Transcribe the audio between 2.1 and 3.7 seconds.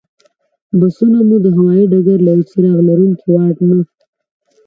له یوه څراغ لرونکي واټ